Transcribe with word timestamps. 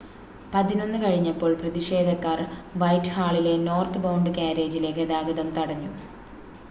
11:00 0.53 1.01
കഴിഞ്ഞപ്പോൾ 1.01 1.51
പ്രതിഷേധക്കാർ 1.59 2.39
വൈറ്റ്ഹാളിലെ 2.75 3.55
നോർത്ത്ബൗണ്ട് 3.67 4.31
കാര്യേജിലെ 4.39 4.91
ഗതാഗതം 4.97 5.51
തടഞ്ഞു 5.55 5.93